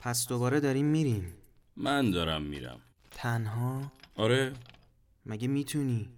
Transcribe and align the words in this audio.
پس 0.00 0.28
دوباره 0.28 0.60
داریم 0.60 0.86
میریم. 0.86 1.34
من 1.76 2.10
دارم 2.10 2.42
میرم. 2.42 2.80
تنها؟ 3.10 3.92
آره. 4.14 4.52
مگه 5.26 5.48
می‌تونی؟ 5.48 6.08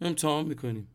امتحان 0.00 0.46
می‌کنیم. 0.46 0.88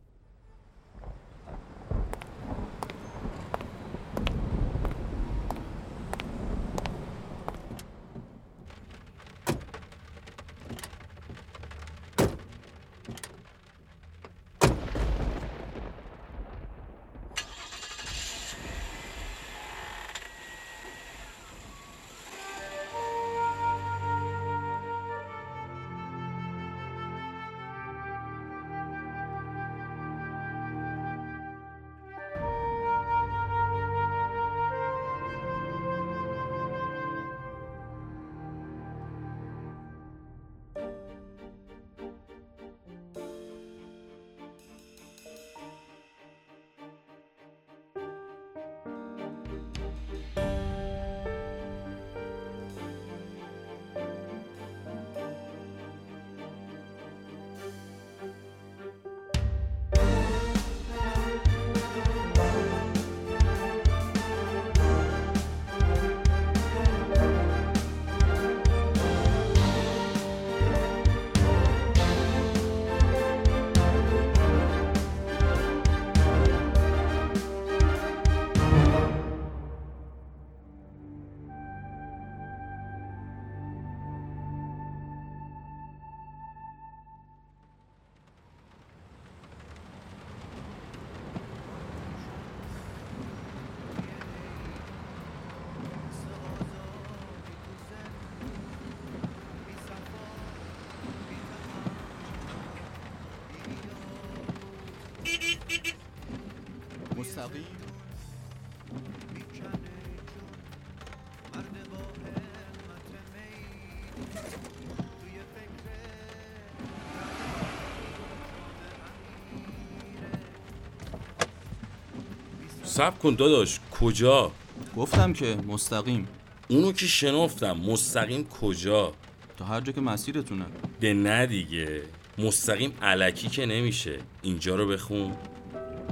سب 122.99 123.19
کن 123.19 123.35
داداش. 123.35 123.79
کجا؟ 123.91 124.51
گفتم 124.97 125.33
که 125.33 125.57
مستقیم. 125.67 126.27
اونو 126.67 126.91
که 126.91 127.05
شنفتم 127.05 127.77
مستقیم 127.77 128.47
کجا؟ 128.47 129.13
تا 129.57 129.65
هر 129.65 129.81
جا 129.81 129.91
که 129.91 130.01
مسیرتونه. 130.01 130.65
ده 131.01 131.13
نه 131.13 131.45
دیگه. 131.45 132.01
مستقیم 132.37 132.93
علکی 133.01 133.49
که 133.49 133.65
نمیشه. 133.65 134.19
اینجا 134.41 134.75
رو 134.75 134.87
بخون. 134.87 135.31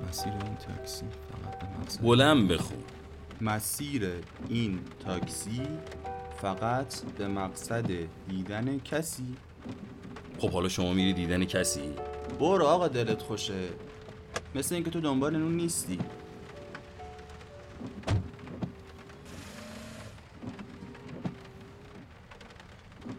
مسیر 0.09 0.33
این 0.33 0.55
تاکسی 0.67 1.05
فقط 1.31 1.59
به 1.59 1.65
مقصد. 1.79 2.01
بلند 2.01 2.47
بخون. 2.47 2.83
مسیر 3.41 4.11
این 4.49 4.79
تاکسی 5.05 5.61
فقط 6.41 7.01
به 7.17 7.27
مقصد 7.27 7.91
دیدن 8.27 8.79
کسی. 8.79 9.35
خب 10.39 10.49
حالا 10.49 10.69
شما 10.69 10.93
میری 10.93 11.13
دیدن 11.13 11.45
کسی؟ 11.45 11.89
برو 12.39 12.65
آقا 12.65 12.87
دلت 12.87 13.21
خوشه. 13.21 13.67
مثل 14.55 14.75
اینکه 14.75 14.91
تو 14.91 15.01
دنبال 15.01 15.37
نون 15.37 15.55
نیستی. 15.55 15.99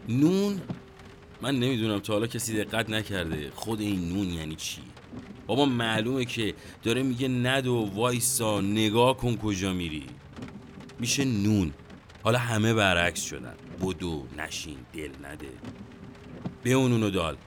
نون؟ 0.09 0.61
من 1.41 1.55
نمی‌دونم 1.55 1.99
تا 1.99 2.13
حالا 2.13 2.27
کسی 2.27 2.63
دقت 2.63 2.89
نکرده. 2.89 3.51
خود 3.55 3.81
این 3.81 4.09
نون 4.09 4.29
یعنی 4.29 4.55
چی؟ 4.55 4.81
بابا 5.47 5.65
معلومه 5.65 6.25
که 6.25 6.53
داره 6.83 7.03
میگه 7.03 7.27
ندو 7.27 7.91
وایسا 7.93 8.61
نگاه 8.61 9.17
کن 9.17 9.37
کجا 9.37 9.73
میری. 9.73 10.05
میشه 10.99 11.25
نون. 11.25 11.73
حالا 12.23 12.37
همه 12.37 12.73
برعکس 12.73 13.23
شدن. 13.23 13.55
بدو 13.81 14.27
نشین 14.37 14.77
دل 14.93 15.11
نده. 15.23 15.49
به 16.63 16.71
اونو 16.71 17.09
دال 17.09 17.37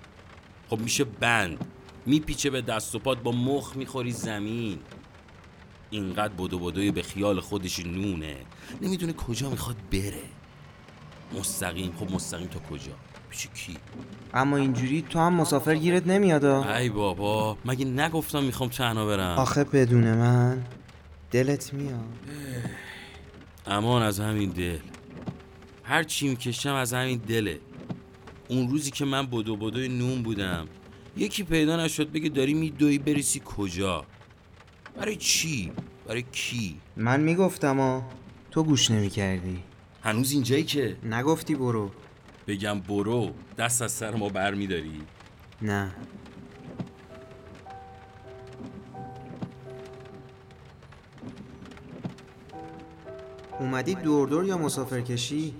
خب 0.69 0.79
میشه 0.79 1.05
بند. 1.05 1.65
میپیچه 2.07 2.51
به 2.51 2.61
دست 2.61 2.95
و 2.95 2.99
پات 2.99 3.23
با 3.23 3.33
مخ 3.33 3.77
می‌خوری 3.77 4.13
زمین. 4.13 4.79
اینقدر 5.91 6.35
بدو 6.35 6.59
بدوی 6.59 6.91
به 6.91 7.03
خیال 7.03 7.41
خودش 7.41 7.81
نونه. 7.81 8.37
نمی‌دونه 8.83 9.13
کجا 9.13 9.51
می‌خواد 9.51 9.77
بره. 9.93 10.23
مستقیم. 11.39 11.93
خب 11.97 12.15
مستقیم 12.15 12.47
تا 12.47 12.59
کجا؟ 12.59 12.93
پیش 13.31 13.49
کی؟ 13.55 13.77
اما 14.35 14.57
اینجوری 14.57 15.03
تو 15.03 15.19
هم 15.19 15.35
مسافر 15.35 15.75
گیرت 15.75 16.07
نمیاد. 16.07 16.45
ای 16.45 16.89
بابا 16.89 17.59
مگه 17.65 17.85
نگفتم 17.85 18.43
می‌خوام 18.43 18.69
تنها 18.69 19.07
برم؟ 19.07 19.39
آخه 19.39 19.65
بدون 19.65 20.15
من 20.15 20.63
دلت 21.31 21.75
میاد. 21.75 22.05
امان 23.67 24.03
از 24.03 24.21
همین 24.21 24.51
دل. 24.51 24.79
هر 25.83 26.03
چی 26.03 26.29
می‌کشم 26.29 26.75
از 26.75 26.95
همین 26.95 27.19
دله. 27.19 27.61
اون 28.49 28.69
روزی 28.69 28.91
که 28.91 29.05
من 29.05 29.27
بدو 29.27 29.57
بدوی 29.57 29.89
نون 29.89 30.23
بودم. 30.23 30.69
یکی 31.17 31.43
پیدا 31.43 31.85
نشد 31.85 32.13
بگه 32.13 32.29
داری 32.29 32.55
میدوی 32.55 32.99
بریسی 32.99 33.43
کجا؟ 33.45 34.05
برای 34.97 35.17
چی؟ 35.17 35.73
برای 36.07 36.25
کی؟ 36.33 36.81
من 36.97 37.21
می‌گفتم 37.21 37.81
آ 37.81 38.01
تو 38.51 38.63
گوش 38.63 38.91
نمی‌کردی. 38.91 39.63
هنوز 40.03 40.33
اینجایی 40.33 40.65
که. 40.65 40.97
نگفتی 41.03 41.55
برو. 41.55 41.91
بگم 42.47 42.81
برو 42.81 43.31
دست 43.59 43.83
از 43.83 43.93
سر 43.93 44.15
ما 44.15 44.29
بر 44.29 44.55
میداری 44.55 45.03
نه. 45.63 45.93
اومدی 53.61 53.95
دور 53.95 54.29
دور 54.29 54.45
یا 54.45 54.59
مسافر 54.59 55.01
کشی؟ 55.01 55.55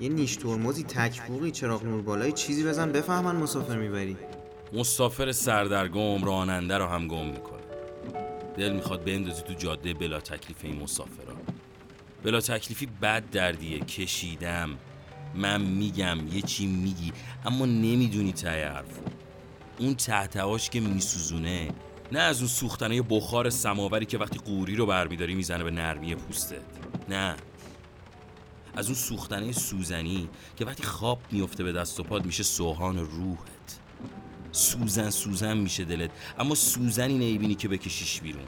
یه 0.00 0.08
نیش 0.08 0.36
ترمزی 0.36 0.82
تکبوقی 0.82 1.50
چراغ 1.50 1.84
نور 1.84 2.02
بالای 2.02 2.32
چیزی 2.32 2.64
بزن 2.64 2.92
بفهمن 2.92 3.36
مسافر 3.36 3.76
می‌بری. 3.76 4.16
مسافر 4.72 5.32
سردرگم 5.32 6.24
راننده 6.24 6.78
رو 6.78 6.86
هم 6.86 7.08
گم 7.08 7.26
می‌کنه. 7.26 7.60
دل 8.56 8.72
می‌خواد 8.72 9.04
بندازی 9.04 9.42
تو 9.42 9.52
جاده 9.54 9.94
بلا 9.94 10.20
تکلیف 10.20 10.56
این 10.62 10.82
مسافرا. 10.82 11.34
بلا 12.22 12.40
تکلیفی 12.40 12.86
بد 12.86 13.30
دردیه. 13.30 13.78
کشیدم. 13.78 14.78
من 15.34 15.60
میگم 15.60 16.18
یه 16.32 16.42
چی 16.42 16.66
میگی. 16.66 17.12
اما 17.44 17.66
نمی‌دونی 17.66 18.32
ته 18.32 18.68
حرفو 18.68 19.02
اون 19.78 19.94
تحتواش 19.94 20.70
که 20.70 20.80
میسوزونه. 20.80 21.70
نه 22.12 22.18
از 22.18 22.38
اون 22.38 22.48
سوختنه 22.48 23.02
بخار 23.02 23.50
سماوری 23.50 24.06
که 24.06 24.18
وقتی 24.18 24.38
قوری 24.38 24.76
رو 24.76 24.86
برمیداری 24.86 25.34
می‌زنه 25.34 25.64
به 25.64 25.70
نرمی 25.70 26.14
پوستت. 26.14 26.62
نه. 27.08 27.36
از 28.76 28.86
اون 28.86 28.94
سوختنه 28.94 29.52
سوزنی 29.52 30.28
که 30.56 30.64
وقتی 30.64 30.82
خواب 30.82 31.20
میفته 31.30 31.64
به 31.64 31.72
دست 31.72 32.00
و 32.00 32.02
پات 32.02 32.26
میشه 32.26 32.42
سوهان 32.42 32.98
روحت. 32.98 33.78
سوزن 34.52 35.10
سوزن 35.10 35.56
میشه 35.56 35.84
دلت. 35.84 36.10
اما 36.38 36.54
سوزنی 36.54 37.14
نمی‌بینی 37.14 37.54
که 37.54 37.68
بکشیش 37.68 38.20
بیرون. 38.20 38.46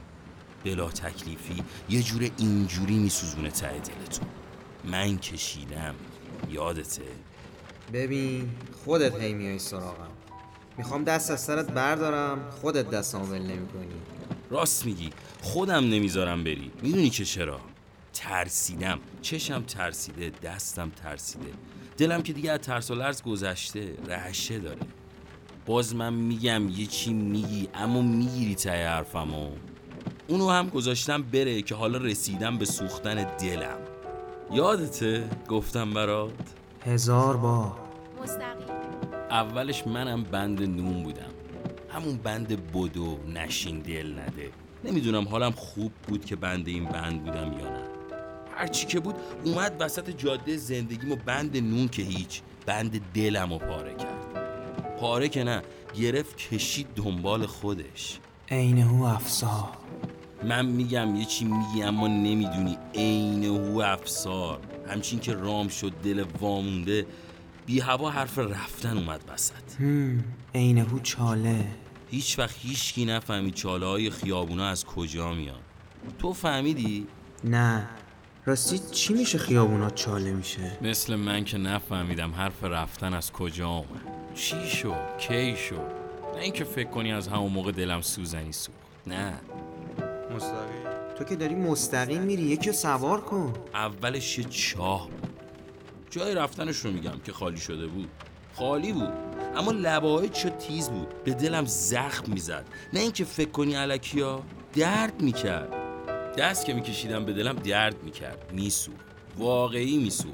بلا 0.65 0.91
تکلیفی 0.91 1.63
یه 1.89 2.03
جور 2.03 2.31
اینجوری 2.39 2.99
میسوزونه 2.99 3.51
ته 3.51 3.73
دلتون. 3.73 4.29
من 4.85 5.19
کشیدم. 5.19 5.95
یادته؟ 6.51 7.03
ببین 7.93 8.51
خودت 8.85 9.21
هی 9.21 9.35
میای 9.35 9.59
سراغم. 9.59 10.09
می‌خوام 10.79 11.05
دست 11.05 11.31
از 11.31 11.41
سرت 11.41 11.71
بردارم 11.71 12.51
خودت 12.61 12.91
دستمو 12.91 13.25
ول 13.25 13.39
نمی‌کنی. 13.39 13.87
راست 14.51 14.87
میگی. 14.87 15.11
خودم 15.43 15.85
نمی‌ذارم 15.85 16.45
بری. 16.45 16.71
می‌دونی 16.83 17.11
که 17.11 17.25
چرا؟ 17.25 17.61
ترسیدم. 18.13 18.99
چشم 19.23 19.63
ترسیده 19.63 20.33
دستم 20.43 20.91
ترسیده. 20.91 21.53
دلم 21.97 22.23
که 22.23 22.33
دیگه 22.33 22.53
از 22.53 22.61
ترس 22.61 22.91
و 22.91 22.95
لرز 22.95 23.23
گذشته 23.23 23.95
رعشه 24.07 24.59
داره. 24.59 24.81
باز 25.67 25.95
من 25.95 26.15
میگم 26.15 26.69
یه 26.69 26.87
چی 26.87 27.13
میگی 27.13 27.69
اما 27.75 28.03
می‌گیری 28.03 28.55
ته 28.55 28.89
حرفمو. 28.89 29.51
اونو 30.33 30.51
هم 30.51 30.69
گذاشتم 30.69 31.23
بره 31.23 31.63
که 31.63 31.75
حالا 31.75 31.99
رسیدم 31.99 32.59
به 32.59 32.65
سوختن 32.65 33.37
دلم. 33.37 33.79
یادته؟ 34.53 35.29
گفتم 35.49 35.91
برات. 35.91 36.33
هزار 36.85 37.37
بار. 37.37 37.73
مستقیم. 38.23 38.67
اولش 39.31 39.87
منم 39.87 40.23
بند 40.23 40.63
نون 40.63 41.03
بودم. 41.03 41.31
همون 41.89 42.17
بند 42.17 42.73
بدو 42.73 43.19
نشین 43.35 43.81
دل 43.81 44.19
نده. 44.19 44.51
نمی‌دونم 44.85 45.29
حالم 45.29 45.51
خوب 45.51 45.93
بود 46.09 46.25
که 46.25 46.37
بند 46.37 46.69
این 46.69 46.85
بند 46.85 47.25
بودم 47.25 47.53
یا 47.53 47.71
نه. 47.71 47.85
هرچی 48.57 48.87
که 48.87 49.01
بود 49.01 49.15
اومد 49.45 49.77
وسط 49.81 50.11
جاده 50.11 50.57
زندگیم 50.57 51.13
و 51.13 51.17
بند 51.17 51.57
نون 51.57 51.89
که 51.89 52.03
هیچ 52.03 52.41
بند 52.67 53.01
دلم 53.15 53.53
رو 53.53 53.59
پاره 53.59 53.95
کرد. 53.95 54.27
پاره 55.01 55.29
که 55.29 55.45
نه 55.45 55.63
گرفت 55.95 56.37
کشید 56.37 56.87
دنبال 56.97 57.47
خودش. 57.47 58.19
عینه 58.51 59.05
افسار. 59.05 59.82
من 60.45 60.67
میگم 60.67 61.17
یه 61.17 61.25
چی 61.25 61.45
میگی 61.45 61.83
اما 61.83 62.09
نمی‌دونی. 62.09 62.79
عین 62.95 63.45
هو 63.45 63.81
افسار. 63.81 64.61
همچین 64.89 65.21
که 65.21 65.35
رام 65.35 65.69
شد 65.69 65.93
دل 66.05 66.25
وامونده 66.41 67.07
بی 67.67 67.81
هوا 67.81 68.11
حرف 68.11 68.39
رفتن 68.39 68.97
اومد 68.99 69.21
وسط. 69.33 69.81
هم 69.81 70.25
عینه 70.55 70.87
چاله. 71.03 71.65
هیچ 72.11 72.39
وقت 72.39 72.55
هیچکی 72.59 73.05
نفهمید 73.05 73.55
چاله 73.55 73.87
های 73.87 74.11
خیابونا 74.11 74.67
از 74.67 74.85
کجا 74.85 75.33
میان. 75.35 75.61
تو 76.19 76.33
فهمیدی؟ 76.33 77.07
نه. 77.45 77.89
راستی 78.47 78.79
چی 78.79 79.15
میشه 79.15 79.39
خیابونات 79.39 79.95
چاله 79.95 80.33
میشه؟ 80.33 80.79
مثل 80.83 81.17
من 81.17 81.45
که 81.45 81.59
نفهمیدم 81.59 82.31
حرف 82.35 82.65
رفتن 82.65 83.15
از 83.15 83.33
کجا 83.33 83.69
اومد. 83.69 84.35
چی 84.35 84.67
شد؟ 84.69 85.19
کی 85.19 85.57
شد؟ 85.57 86.03
نه 86.35 86.41
اینکه 86.41 86.65
فکر 86.65 86.89
کنی 86.91 87.13
از 87.13 87.29
همون 87.29 87.53
موقع 87.53 87.73
دلم 87.73 88.01
سوزنی 88.01 88.53
سوخت. 88.53 88.79
نه. 89.07 89.33
مستقیم. 90.35 90.83
تو 91.19 91.25
که 91.25 91.37
داری 91.37 91.55
مستقیم 91.55 92.23
میری 92.23 92.43
یکی 92.43 92.67
رو 92.67 92.77
سوار 92.77 93.21
کن. 93.21 93.55
اولش 93.75 94.39
یه 94.39 94.45
چاه. 94.45 95.09
بود 95.09 95.29
جای 96.11 96.35
رفتنش 96.35 96.77
رو 96.77 96.91
میگم 96.91 97.19
که 97.25 97.33
خالی 97.33 97.57
شده 97.57 97.87
بود. 97.87 98.09
خالی 98.55 98.93
بود. 98.93 99.13
اما 99.57 99.73
لباهای 99.73 100.29
چه 100.29 100.51
تیز 100.51 100.89
بود. 100.89 101.25
به 101.25 101.35
دلم 101.35 101.65
زخم 101.67 102.33
می‌زد. 102.33 102.65
نه 102.93 103.01
اینکه 103.01 103.25
فکر 103.25 103.51
کنی 103.51 103.75
علکیا 103.75 104.43
درد 104.75 105.23
می‌کرد. 105.23 105.73
دست 106.39 106.67
که 106.67 106.75
میکشیدم 106.75 107.25
به 107.25 107.33
دلم 107.33 107.57
درد 107.57 108.03
می‌کرد. 108.03 108.53
میسو 108.53 108.93
واقعی 109.39 109.99
میسو 109.99 110.29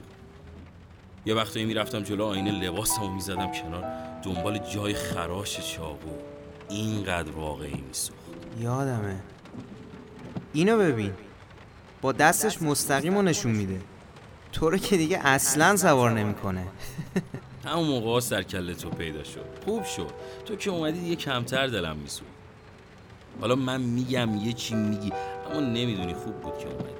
یه 1.26 1.34
وقتایی 1.34 1.66
می‌رفتم 1.66 2.02
جلو 2.02 2.24
آینه 2.24 2.50
لباسمو 2.50 3.14
می‌زدم 3.14 3.52
کنار. 3.52 3.84
دنبال 4.22 4.58
جای 4.58 4.94
خراش 4.94 5.74
چاقو. 5.74 6.10
اینقدر 6.68 7.30
واقعی 7.30 7.84
میسوخت. 7.88 8.18
یادمه. 8.60 9.20
اینو 10.58 10.78
ببین. 10.78 11.12
با 12.02 12.12
دستش 12.12 12.62
مستقیم 12.62 13.14
رو 13.14 13.22
نشون 13.22 13.52
میده. 13.52 13.80
تو 14.52 14.70
رو 14.70 14.78
که 14.78 14.96
دیگه 14.96 15.18
اصلا 15.22 15.76
سوار 15.76 16.10
نمی‌کنه. 16.10 16.66
همون 17.64 17.88
موقع 17.88 18.20
سر 18.20 18.42
کله 18.42 18.74
تو 18.74 18.90
پیدا 18.90 19.24
شد. 19.24 19.44
خوب 19.64 19.84
شد. 19.84 20.10
تو 20.46 20.56
که 20.56 20.70
اومدی 20.70 21.00
دیگه 21.00 21.16
کمتر 21.16 21.66
دلم 21.66 21.96
میسود 21.96 22.26
حالا 23.40 23.54
من 23.54 23.80
میگم 23.80 24.36
یه 24.36 24.52
چی 24.52 24.74
میگی 24.74 25.12
اما 25.50 25.60
نمی‌دونی 25.60 26.14
خوب 26.14 26.34
بود 26.40 26.58
که 26.58 26.66
اومدی. 26.66 26.94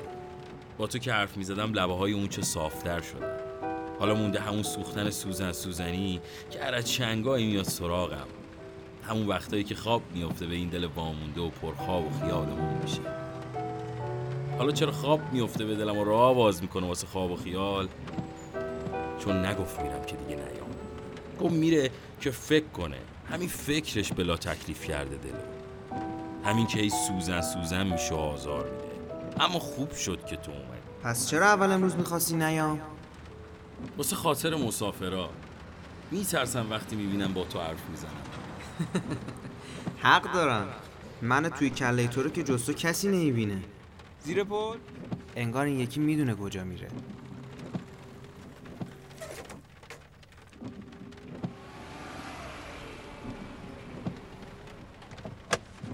با 0.79 0.87
تو 0.87 0.99
که 0.99 1.13
حرف 1.13 1.37
می‌زدم 1.37 1.73
لبه 1.73 1.95
های 1.95 2.13
اون 2.13 2.29
چه 2.29 2.43
صافتر 2.43 3.01
شدن. 3.01 3.37
حالا 3.99 4.15
مونده 4.15 4.41
همون 4.41 4.63
سوختن 4.63 5.11
سوزن 5.11 5.53
سوزنی 5.53 6.21
که 6.51 6.65
از 6.65 6.91
چنگایی 6.91 7.47
میاد 7.47 7.65
سراغم. 7.65 8.27
همون 9.09 9.27
وقتایی 9.27 9.65
که 9.65 9.75
خواب 9.75 10.03
میفته 10.15 10.47
به 10.47 10.55
این 10.55 10.69
دل 10.69 10.85
وامونده 10.85 11.41
و 11.41 11.51
پرخواب 11.51 12.07
و 12.07 12.11
خیالمون 12.21 12.75
میشه. 12.83 13.18
حالا 14.59 14.73
چرا 14.73 14.93
خواب 14.93 15.21
میفته 15.33 15.65
به 15.65 15.75
دلم 15.77 15.99
و 15.99 16.05
راه 16.05 16.35
باز 16.35 16.63
می‌کنه 16.63 16.87
واسه 16.87 17.07
خواب 17.07 17.31
و 17.31 17.37
خیال؟ 17.37 17.89
چون 19.19 19.47
نگفت 19.47 19.81
میرم 19.81 20.05
که 20.05 20.17
دیگه 20.17 20.37
نیام. 20.37 20.69
گفت 21.41 21.55
میره 21.55 21.91
که 22.21 22.31
فکر 22.31 22.67
کنه. 22.67 22.97
همین 23.31 23.49
فکرش 23.49 24.13
بلا 24.13 24.37
تکلیف 24.37 24.85
کرده 24.85 25.17
دلو. 25.17 25.41
همین 26.45 26.67
که 26.67 26.81
ای 26.81 26.91
سوزن 26.91 27.41
سوزن 27.41 27.87
میشه 27.87 28.15
و 28.15 28.19
آزار 28.19 28.65
میده. 28.71 29.45
اما 29.45 29.59
خوب 29.59 29.93
شد 29.93 30.27
که 30.27 30.37
تو 30.37 30.51
اومدی. 30.51 30.65
پس 31.03 31.29
چرا 31.29 31.47
اول 31.47 31.73
امروز 31.73 31.97
می‌خواستی 31.97 32.37
نیام؟ 32.37 32.81
واسه 33.97 34.17
خاطر 34.17 34.55
مسافرا. 34.55 35.31
میترسم 36.11 36.67
وقتی 36.71 36.97
می‌بینم 36.97 37.35
با 37.35 37.45
تو 37.45 37.61
حرف 37.61 37.83
می‌زنم. 37.91 38.11
حق 40.09 40.33
دارم. 40.33 40.67
من 41.23 41.49
توی 41.49 41.71
کله 41.71 42.07
تو 42.07 42.23
رو 42.23 42.31
که 42.31 42.43
جستو 42.43 42.73
کسی 42.73 43.09
نمی‌بینه. 43.09 43.63
زیر 44.29 44.45
پل؟ 44.45 44.79
انگار 45.37 45.67
این 45.67 45.81
یکی 45.81 46.01
می‌دونه 46.01 46.35
کجا 46.35 46.65
میره. 46.65 46.89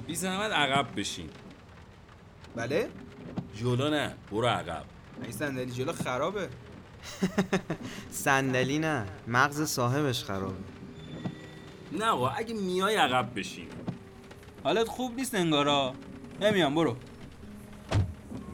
بی 0.06 0.14
زحمت 0.14 0.50
عقب 0.52 0.86
بشین. 0.96 1.30
بله؟ 2.56 2.88
جلو 3.56 3.90
نه 3.90 4.14
برو 4.30 4.46
عقب. 4.46 4.84
این 5.22 5.32
صندلی 5.32 5.70
جلو 5.70 5.92
خرابه. 5.92 6.48
صندلی 8.10 8.78
نه 8.78 9.06
مغز 9.28 9.62
صاحبش 9.62 10.24
خرابه. 10.24 10.54
نه 11.92 12.04
آقا 12.04 12.28
اگه 12.28 12.54
میای 12.54 12.96
عقب 12.96 13.38
بشین. 13.38 13.68
حالت 14.64 14.88
خوب 14.88 15.14
نیست 15.14 15.34
انگارا. 15.34 15.94
نمیام 16.40 16.74
برو. 16.74 16.96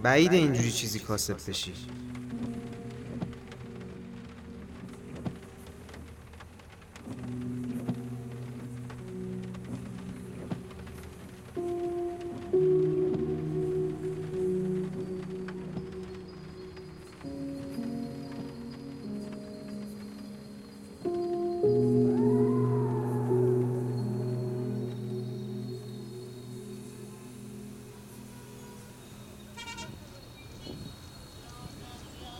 بعید 0.03 0.33
اینجوری 0.33 0.73
چیزی 0.73 0.99
کاسب 0.99 1.37
بشی. 1.49 1.73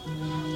Mm-hmm. 0.07 0.50